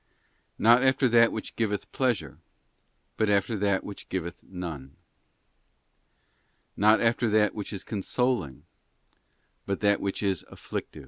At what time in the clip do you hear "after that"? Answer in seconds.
0.81-1.31, 3.29-3.83, 6.99-7.53